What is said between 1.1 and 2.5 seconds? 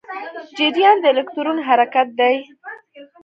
الکترون حرکت دی.